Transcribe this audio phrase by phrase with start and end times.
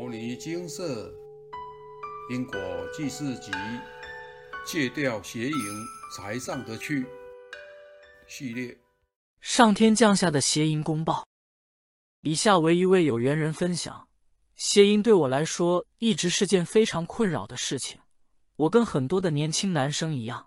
[0.00, 1.12] 摩尼金色
[2.30, 2.56] 因果
[2.96, 3.50] 记事集
[4.64, 5.58] 戒掉邪淫
[6.14, 7.04] 才上得去
[8.28, 8.78] 系列。
[9.40, 11.26] 上天降下的邪淫公报。
[12.20, 14.06] 以下为一位有缘人分享：
[14.54, 17.98] 邪淫对我来说一直是件非常困扰的事情。
[18.54, 20.46] 我跟很多的年轻男生一样，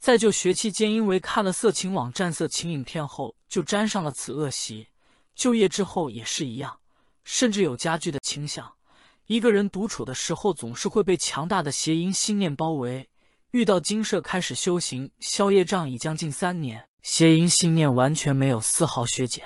[0.00, 4.88] 在就学期间因为看了色情网站、色情影片后，就沾上了此恶习。
[5.36, 6.80] 就业之后也是一样，
[7.22, 8.74] 甚至有加剧的倾向。
[9.28, 13.10] 一个人独处的时候，总是会被强大的邪淫心念包围。
[13.50, 19.44] 遇到金舍开始修行消业障已将近三年，邪淫心念完全没有丝毫削减。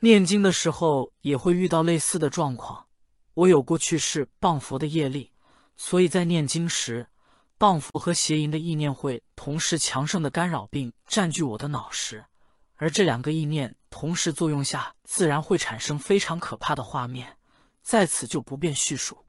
[0.00, 2.88] 念经的时候也会遇到类似的状况。
[3.32, 5.32] 我有过去世谤佛的业力，
[5.78, 7.06] 所以在念经时，
[7.58, 12.22] 谤佛和邪淫的意念会同时强盛的干扰并占据我的脑时，
[12.76, 17.38] 而这两个意念同时作用下，自然会产生非常可怕的画面。
[17.90, 19.26] 在此就不便叙述。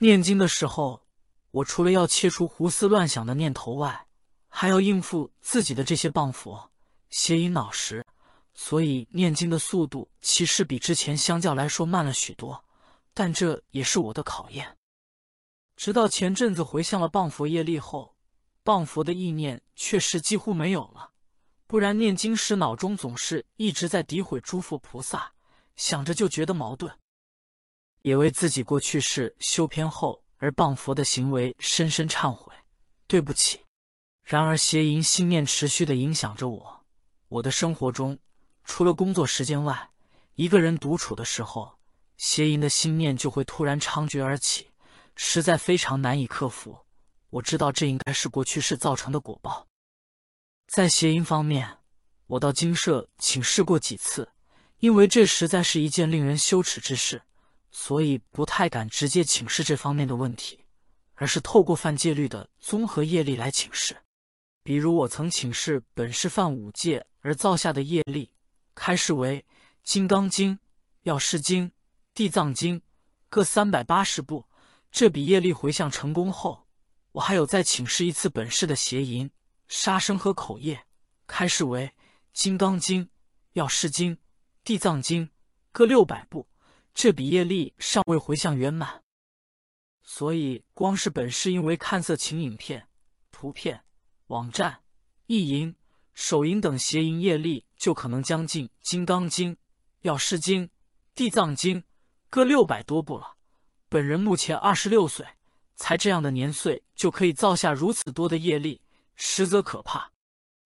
[0.00, 1.06] 念经的时候，
[1.52, 4.08] 我除了要切除胡思乱想的念头外，
[4.48, 6.72] 还要应付自己的这些谤佛、
[7.10, 8.04] 邪淫脑时，
[8.54, 12.64] 所以念经的速度其实比之前相较来说慢了许多。
[13.14, 14.76] 但这也是我的考验。
[15.76, 18.16] 直到前阵子回向了谤佛业力后，
[18.64, 21.12] 谤佛的意念确实几乎没有了。
[21.68, 25.34] 不然念经时脑中总是一直在诋毁诸佛菩萨，
[25.76, 26.92] 想着就觉得矛盾。
[28.02, 32.52] 也为自己过去世修偏后而谤佛的行为深深忏悔，
[33.06, 33.60] 对不起。
[34.24, 36.84] 然而邪淫心念持续的影响着我，
[37.28, 38.18] 我的生活中
[38.64, 39.90] 除了工作时间外，
[40.34, 41.78] 一个人独处的时候，
[42.16, 44.70] 邪淫的心念就会突然猖獗而起，
[45.16, 46.76] 实在非常难以克服。
[47.30, 49.66] 我知道这应该是过去世造成的果报。
[50.68, 51.78] 在邪淫方面，
[52.26, 54.30] 我到精舍请示过几次，
[54.78, 57.22] 因为这实在是一件令人羞耻之事。
[57.72, 60.60] 所以不太敢直接请示这方面的问题，
[61.14, 63.96] 而是透过犯戒律的综合业力来请示。
[64.62, 68.30] 比如我曾请示本是犯五戒而造下的业力，
[68.74, 69.40] 开示为
[69.82, 70.52] 《金刚经》
[71.02, 71.64] 《药师经》
[72.14, 72.78] 《地藏经》
[73.28, 74.46] 各三百八十部。
[74.92, 76.66] 这笔业力回向成功后，
[77.12, 79.30] 我还有再请示一次本市的邪淫、
[79.66, 80.84] 杀生和口业，
[81.26, 81.88] 开示为
[82.34, 83.04] 《金刚经》
[83.54, 84.12] 《药师经》
[84.62, 85.26] 《地藏经》
[85.72, 86.46] 各六百部。
[86.94, 89.02] 这笔业力尚未回向圆满，
[90.02, 92.86] 所以光是本市因为看色情影片、
[93.30, 93.82] 图片、
[94.26, 94.80] 网站、
[95.26, 95.74] 意淫、
[96.12, 99.52] 手淫等邪淫业力，就可能将近《金刚经》
[100.02, 100.64] 《药师经》
[101.14, 101.80] 《地藏经》
[102.28, 103.36] 各六百多部了。
[103.88, 105.26] 本人目前二十六岁，
[105.74, 108.82] 才这样的年岁就可以造下如此多的业力，
[109.16, 110.12] 实则可怕。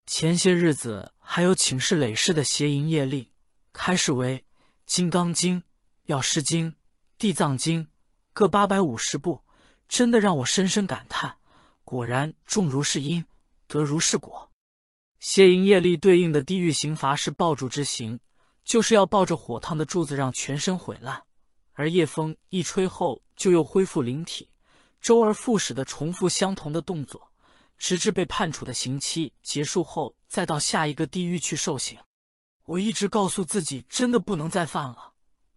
[0.07, 3.33] 前些日子还有请示累世的邪淫业力，
[3.73, 4.39] 开始为
[4.85, 5.61] 《金刚经》。
[6.07, 6.73] 药师经、
[7.19, 7.89] 地藏经
[8.33, 9.43] 各八百五十部，
[9.89, 11.37] 真的让我深深感叹。
[11.83, 13.25] 果然种如是因，
[13.67, 14.49] 得如是果。
[15.19, 18.21] 邪淫业力对应的地狱刑罚是抱柱之刑，
[18.65, 21.21] 就是要抱着火烫的柱子让全身毁烂，
[21.73, 24.49] 而夜风一吹后就又恢复灵体，
[25.01, 27.33] 周而复始的重复相同的动作，
[27.79, 31.99] 直至被判处的刑期结束后，再到下一个地狱去受刑。
[32.67, 35.15] 我一直告诉自己，真的不能再犯了。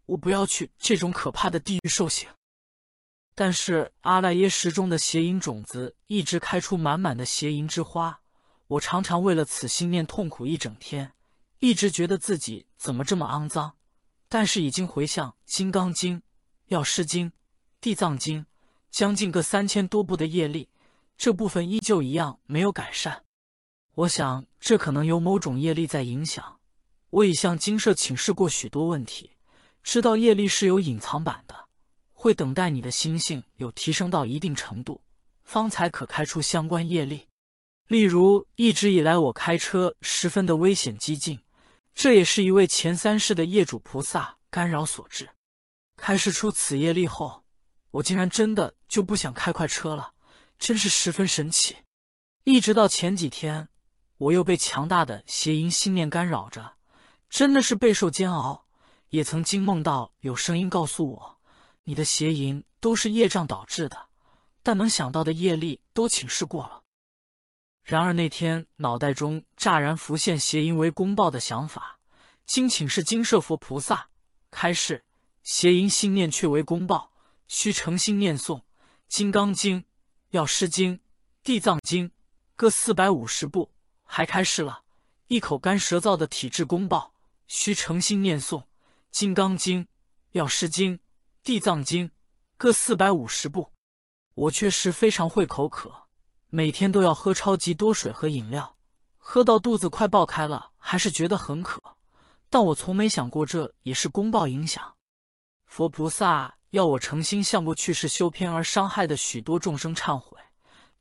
[0.09, 2.27] 我不要去这种可怕的地狱受刑，
[3.35, 8.19] 但是阿赖耶识中的邪淫种子一直开出满满的邪淫之花，
[8.65, 11.13] 我常常为了此心念痛苦一整天，
[11.59, 13.75] 一直觉得自己怎么这么肮脏。
[14.27, 16.17] 但是已经回向《金刚经》
[16.67, 17.27] 《药师经》
[17.79, 18.41] 《地藏经》
[18.89, 20.69] 将近个三千多部的业力，
[21.17, 23.23] 这部分依旧一样没有改善。
[23.93, 26.59] 我想这可能有某种业力在影响。
[27.11, 29.31] 我已向金舍请示过许多问题。
[29.83, 31.67] 知道业力是有隐藏版的，
[32.13, 35.01] 会等待你的心性有提升到一定程度，
[35.43, 37.27] 方才可开出相关业力。
[37.87, 41.39] 例如，一直以来我开车十分的危险激进，
[41.95, 45.29] 这也是一位前三世的业主菩萨干扰所致。
[45.97, 47.43] 开示出此业力后，
[47.91, 50.13] 我竟然真的就不想开快车了，
[50.59, 51.77] 真是十分神奇。
[52.43, 53.69] 一直到前几天，
[54.17, 56.73] 我又被强大的邪淫信念干扰着，
[57.29, 58.67] 真的是备受煎熬。
[59.09, 61.39] 也曾经梦到有声音告诉我，
[61.83, 64.07] 你的邪淫都是业障导致的，
[64.61, 66.83] 但能想到的业力都请示过了。
[67.83, 71.99] 然而那天脑袋中乍然浮现邪淫为公报的想法，
[72.45, 74.09] 经请示金舍佛菩萨
[74.51, 75.03] 开示，
[75.41, 77.11] 邪淫心念却为公报，
[77.47, 78.57] 需诚心念诵
[79.07, 79.79] 《金刚经》
[80.29, 80.93] 《药师经》
[81.43, 82.09] 《地藏经》
[82.55, 83.71] 各四百五十部，
[84.03, 84.83] 还开示了
[85.27, 87.15] 一口干舌燥的体质公报，
[87.47, 88.59] 需诚心念诵。
[89.11, 89.81] 《金刚经》
[90.31, 90.93] 《药师经》
[91.43, 92.07] 《地藏经》
[92.57, 93.71] 各四百五十部。
[94.35, 95.91] 我确实非常会口渴，
[96.49, 98.77] 每天都要喝超级多水和饮料，
[99.17, 101.81] 喝到肚子快爆开了，还是觉得很渴。
[102.49, 104.95] 但我从没想过这也是公报影响。
[105.65, 110.37] 佛菩萨要我诚心向过去世修偏而伤害的许多众生忏悔。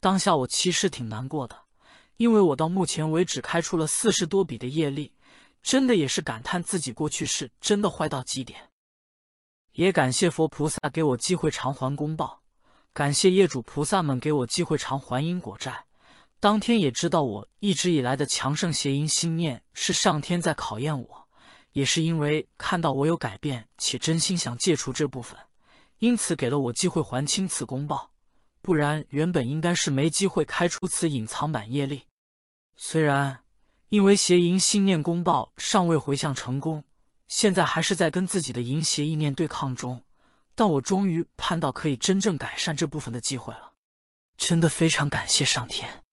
[0.00, 1.56] 当下我其实挺难过的，
[2.16, 5.12] 因为我到目前为止开出了四十多笔的业力，
[5.68, 8.70] 真的也是感叹自己过去是真的坏到极点。
[9.72, 12.40] 也感谢佛菩萨给我机会偿还公报，
[12.94, 15.84] 感谢业主菩萨们给我机会偿还因果债。
[16.40, 21.28] 当天也知道我一直以来的强盛邪淫心念是上天在考验我。
[21.72, 25.38] 也是因为看到我有改变，且真心想戒除这部分，
[25.98, 28.10] 因此给了我机会还清此公报。
[28.62, 32.04] 不然原本应该是没机会开出此隐藏版业力。
[32.78, 33.40] 虽然
[33.88, 36.84] 因为邪淫心念公报尚未回向成功，
[37.26, 40.04] 现在还是在跟自己的淫邪意念对抗中，
[40.54, 43.72] 但我终于盼到可以真正改善这部分的机会了。
[44.36, 46.04] 真的非常感谢上天。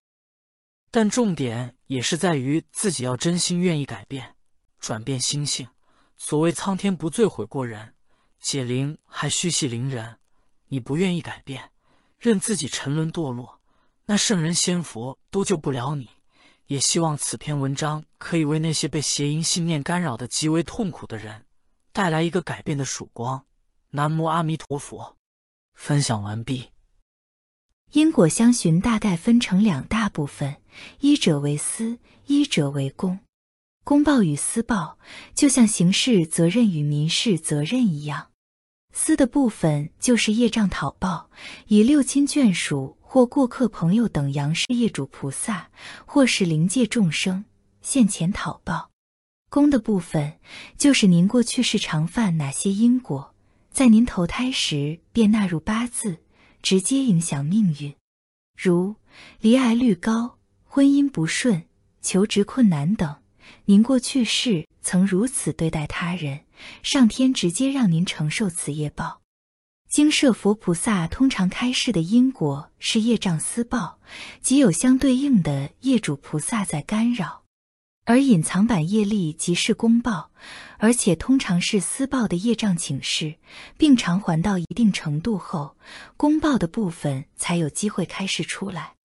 [0.90, 4.36] 但重点也是在于自己要真心愿意改变。
[4.80, 5.68] 转变心性，
[6.16, 7.96] 所谓苍天不罪悔过人，
[8.40, 10.20] 解铃还须系铃人。
[10.68, 11.72] 你不愿意改变，
[12.18, 13.60] 任自己沉沦堕落，
[14.06, 16.10] 那圣人仙佛都救不了你。
[16.68, 21.46] 也希望此篇文章可以为那些被邪淫信念干扰的极为痛苦的人，
[21.92, 23.46] 带来一个改变的曙光。
[23.92, 25.18] 南无阿弥陀佛。
[25.74, 26.70] 分享完毕。
[27.92, 30.56] 因果相循大概分成两大部分：
[31.00, 33.20] 一者为私，一者为公。
[33.84, 34.98] 公报与私报，
[35.36, 38.32] 就像刑事责任与民事责任一样。
[38.92, 41.30] 私的部分就是业障讨报，
[41.68, 45.70] 以六亲眷属或过客朋友等阳世业主菩萨，
[46.06, 47.46] 或是灵界众生
[47.82, 48.92] 现前讨报。
[49.50, 50.34] 功的部分
[50.78, 53.34] 就是您过去是常犯哪些因果，
[53.72, 56.18] 在您投胎时便纳入八字，
[56.62, 57.96] 直接影响命运，
[58.62, 58.98] 如
[59.40, 61.64] 离癌率高、婚姻不顺、
[62.02, 63.16] 求职困难等。
[63.64, 66.42] 您过去世曾如此对待他人，
[66.84, 69.22] 上天直接让您承受此业报。
[69.96, 73.98] 经设佛菩萨通常开示的因果是业障私报，
[74.42, 77.44] 即有相对应的业主菩萨在干扰；
[78.04, 80.32] 而隐藏版业力即是公报，
[80.80, 83.36] 而且通常是私报的业障请示，
[83.78, 85.78] 并偿还到一定程度后，
[86.18, 88.96] 公报的部分才有机会开示出来。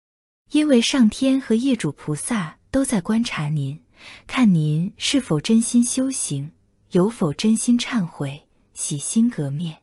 [0.50, 3.80] 因为上天和业主菩萨都在观察您。
[4.26, 6.50] 看您是否真心修行，
[6.90, 9.79] 有否真心忏悔、洗心革面，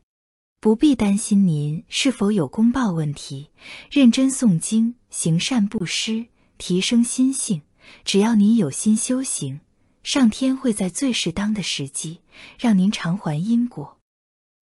[0.60, 3.50] 不必担心您是否有公报问题。
[3.92, 6.26] 认真诵经、行善布施，
[6.58, 7.62] 提升心性，
[8.04, 9.60] 只要您有心修行，
[10.02, 12.18] 上天会在最适当的时机
[12.58, 13.98] 让您偿还因果。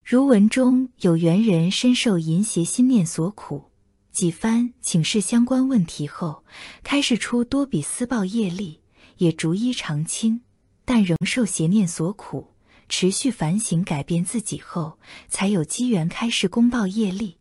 [0.04, 3.70] 如文中有缘人深受淫邪心念所苦，
[4.12, 6.44] 几番请示相关问题后，
[6.82, 8.80] 开示出多笔私报业力。
[9.16, 10.42] 也逐一偿清，
[10.84, 12.52] 但仍受邪念所苦，
[12.88, 14.98] 持续反省改变自己后，
[15.28, 17.38] 才有机缘开示公报业力。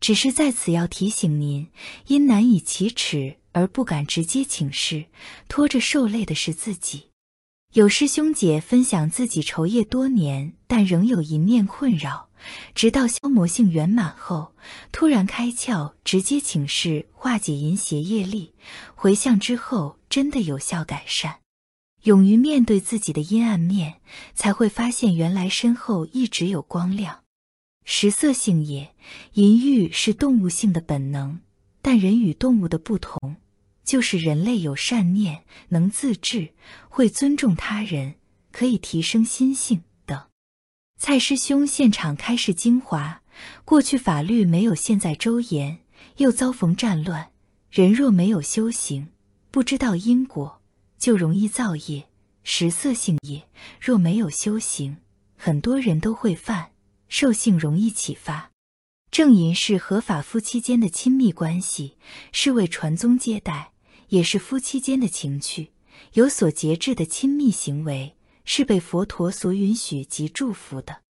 [0.00, 1.68] 只是在此要提醒您，
[2.06, 5.06] 因难以启齿而不敢直接请示，
[5.48, 7.08] 拖着受累的是自己。
[7.74, 12.30] 有师兄姐分享自己筹业多年，但仍有一念困扰，
[12.74, 14.54] 直到消磨性圆满后，
[14.92, 18.54] 突然开窍，直接请示化解淫邪业力，
[18.94, 19.96] 回向之后。
[20.08, 21.40] 真的有效改善，
[22.02, 24.00] 勇于面对自己的阴暗面，
[24.34, 27.24] 才会发现原来身后一直有光亮。
[27.84, 28.94] 食色性也，
[29.34, 31.40] 淫欲是动物性的本能，
[31.80, 33.36] 但人与动物的不同，
[33.84, 36.50] 就是人类有善念，能自制，
[36.88, 38.14] 会尊重他人，
[38.52, 40.20] 可以提升心性等。
[41.00, 43.22] 蔡师兄现场开示精华：
[43.64, 45.78] 过去法律没有现在周严，
[46.18, 47.30] 又遭逢战乱，
[47.70, 49.08] 人若没有修行。
[49.50, 50.57] 不知道因果，
[50.98, 52.08] 就容易造业。
[52.44, 53.46] 食色性也，
[53.78, 54.96] 若没有修行，
[55.36, 56.70] 很多人都会犯，
[57.08, 58.50] 兽性容易启发。
[59.10, 61.96] 正淫是合法夫妻间的亲密关系，
[62.32, 63.72] 是为传宗接代，
[64.08, 65.72] 也是夫妻间的情趣，
[66.14, 71.02] 有所节制的亲密行为，是被佛陀所允许及祝福的。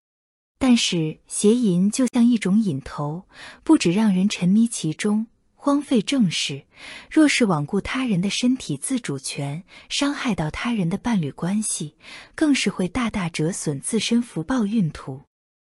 [0.58, 3.28] 但是邪淫就像一种瘾头，
[3.62, 5.28] 不止让人沉迷其中。
[5.68, 6.62] 荒废正事，
[7.10, 11.94] 若是罔顾他人的身体自主权，伤害到他人的伴侣关系，
[12.34, 15.24] 更是会大大折损自身福报运途。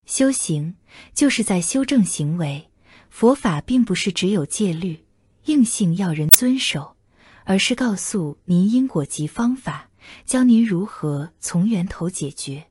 [0.06, 0.76] 修行
[1.16, 2.70] 就是在修正行为，
[3.10, 5.06] 佛法并不是只有戒律
[5.46, 6.96] 硬性要人遵守，
[7.44, 9.90] 而是告诉您因果及方法，
[10.24, 12.68] 教您如何从源头解决。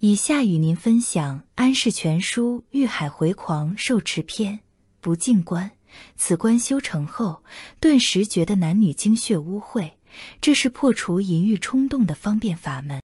[0.00, 4.56] 以下与您分享《安世全书·遇海回狂受持篇》
[5.00, 5.70] 不净观。
[6.16, 7.42] 此观修成后，
[7.80, 9.92] 顿时觉得男女精血污秽，
[10.40, 13.00] 这是破除淫欲冲动的方便法门。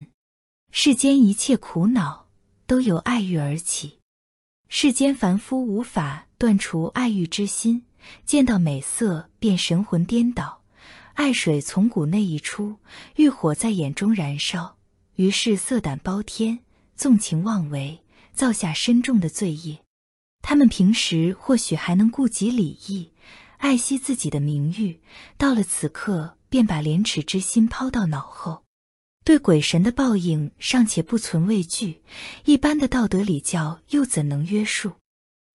[0.73, 2.29] 世间一切苦恼
[2.67, 3.99] 都由爱欲而起，
[4.69, 7.85] 世间凡夫无法断除爱欲之心，
[8.25, 10.63] 见到美色便神魂颠倒，
[11.15, 12.77] 爱水从骨内溢出，
[13.17, 14.77] 欲火在眼中燃烧，
[15.15, 16.59] 于是色胆包天，
[16.95, 18.01] 纵情妄为，
[18.35, 19.79] 造下深重的罪业。
[20.49, 23.11] 他们平时或许还能顾及礼义，
[23.57, 25.01] 爱惜自己的名誉，
[25.37, 28.63] 到了此刻便把廉耻之心抛到脑后，
[29.25, 32.01] 对鬼神的报应尚且不存畏惧，
[32.45, 34.93] 一般的道德礼教又怎能约束？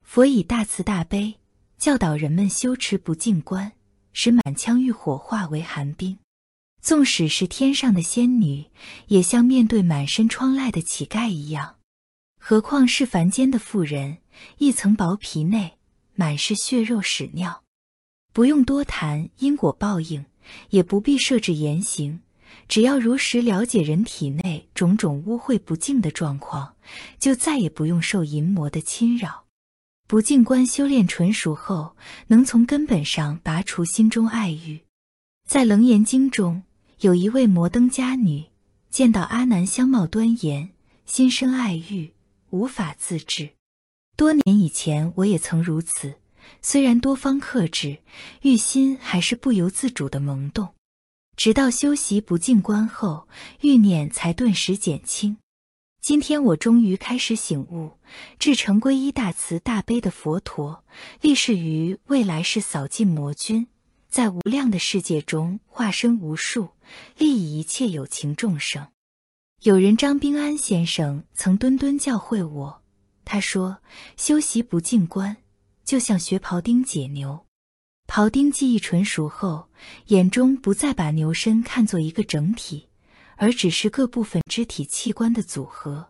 [0.05, 1.35] 佛以大慈大悲
[1.77, 3.71] 教导人们修持不净观，
[4.11, 6.17] 使满腔欲火化为寒冰。
[6.81, 8.65] 纵使是天上的仙女，
[9.07, 11.77] 也像面对满身疮痍的乞丐一样，
[12.43, 14.17] 何况是凡间的妇人？
[14.57, 15.77] 一层薄皮内
[16.15, 17.61] 满是血肉屎尿，
[18.33, 20.25] 不用多谈因果报应，
[20.71, 22.19] 也不必设置言行，
[22.67, 26.73] 只要如实了解人体内种种污秽不净的状况，
[27.19, 29.45] 就再也不用受淫魔的侵扰。
[30.07, 31.95] 不净观修炼纯熟后，
[32.27, 34.81] 能从根本上拔除心中爱欲。
[35.47, 36.63] 在《楞严经》中，
[37.01, 38.45] 有一位摩登伽女，
[38.89, 40.71] 见到阿难相貌端严，
[41.05, 42.11] 心生爱欲，
[42.51, 43.49] 无法自制。
[44.15, 46.13] 多年以前，我也曾如此。
[46.61, 47.99] 虽然多方克制，
[48.41, 50.75] 欲心还是不由自主的萌动。
[51.35, 53.27] 直到修习不净观后，
[53.61, 55.37] 欲念才顿时减轻。
[56.01, 57.91] 今天我终于开始醒悟，
[58.37, 60.83] 至诚皈依大慈大悲的佛陀，
[61.21, 63.67] 立誓于未来世扫尽魔君，
[64.09, 66.69] 在无量的世界中化身无数，
[67.17, 68.87] 利益一切有情众生。
[69.63, 72.81] 有人张冰安先生曾敦敦教诲我。
[73.23, 73.77] 他说
[74.17, 75.37] ：“修习不净观，
[75.85, 77.45] 就像学庖丁解牛。
[78.07, 79.69] 庖丁技艺纯熟后，
[80.07, 82.89] 眼中不再把牛身看作一个整体，
[83.35, 86.09] 而只是各部分肢体器官的组合。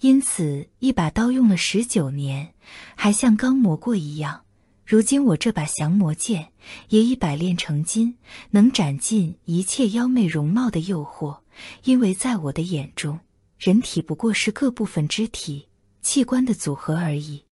[0.00, 2.54] 因此，一把刀用了十九年，
[2.94, 4.44] 还像刚磨过一样。
[4.86, 6.52] 如今我这把降魔剑
[6.88, 8.16] 也已百炼成金，
[8.52, 11.40] 能斩尽一切妖媚容貌的诱惑。
[11.84, 13.20] 因为在我的眼中，
[13.58, 15.66] 人体不过是各部分肢体。”
[16.00, 17.44] 器官的组合而已，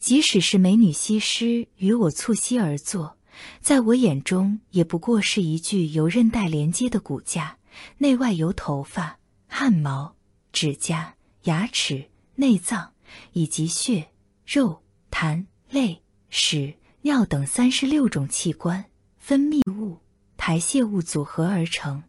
[0.00, 3.16] 即使是美女西施与我促膝而坐，
[3.60, 7.58] 在我眼中也不过是一具由韧带连接的骨架，
[7.98, 10.16] 内外有头发、汗毛、
[10.52, 12.92] 指甲、牙齿、内脏
[13.34, 14.08] 以及血、
[14.46, 18.84] 肉、痰、泪、屎、尿等三十六种器官、
[19.18, 19.98] 分泌物、
[20.36, 22.02] 排泄物组合而成。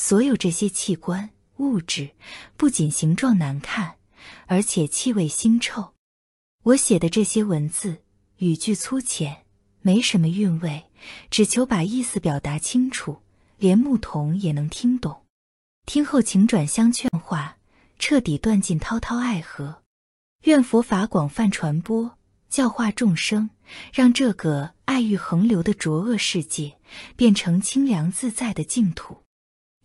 [0.00, 2.10] 所有这些器官物质，
[2.56, 3.96] 不仅形状难看。
[4.46, 5.92] 而且气味腥臭，
[6.62, 7.96] 我写的这些文字
[8.36, 9.44] 语句粗浅，
[9.80, 10.84] 没什么韵味，
[11.30, 13.22] 只求把意思表达清楚，
[13.56, 15.24] 连牧童也能听懂。
[15.84, 17.56] 听后请转相劝化，
[17.98, 19.82] 彻底断尽滔滔爱河。
[20.44, 22.16] 愿佛法广泛传播，
[22.48, 23.50] 教化众生，
[23.92, 26.78] 让这个爱欲横流的浊恶世界
[27.16, 29.24] 变成清凉自在的净土。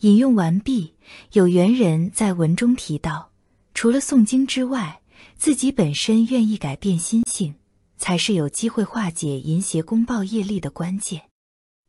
[0.02, 0.94] 引用完毕。
[1.34, 3.32] 有缘人在文中提到。
[3.74, 5.02] 除了诵经之外，
[5.36, 7.56] 自己本身愿意改变心性，
[7.98, 11.24] 才是有机会化解淫邪公报业力的关键。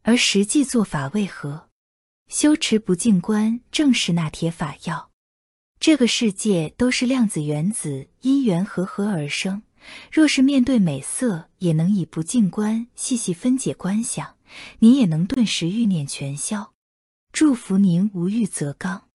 [0.02, 1.68] 而实际做法为何？
[2.28, 5.10] 修持不净观正是那铁法药。
[5.78, 9.62] 这个世界都是量子原子因缘合合而生，
[10.10, 14.36] 若是面对美色也能以不净观细细分解观想，
[14.78, 16.73] 你也能顿时欲念全消。
[17.34, 19.08] 祝福您无欲则刚。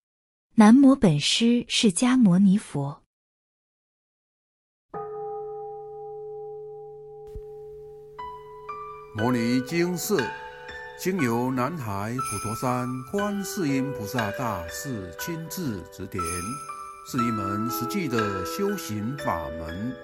[0.55, 3.01] 南无本师释迦牟尼佛。
[9.15, 10.21] 摩尼经寺
[10.99, 16.21] 经由南海普陀山观世音菩萨大士亲自指点，
[17.09, 19.95] 是一门实际的修行法门，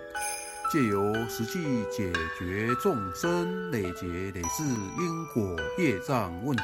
[0.72, 6.64] 借由实际解决众生累劫累世因果业障问题，